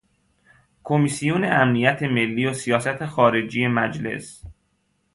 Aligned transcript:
کمیسیون 0.83 1.43
امنیت 1.45 2.03
ملی 2.03 2.45
و 2.45 2.53
سیاست 2.53 3.05
خارجهی 3.05 3.67
مجلس 3.67 4.43